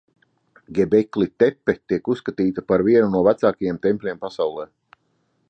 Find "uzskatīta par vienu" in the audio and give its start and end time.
2.15-3.13